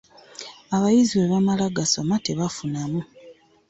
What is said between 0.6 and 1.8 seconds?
Abayizi bwe bamala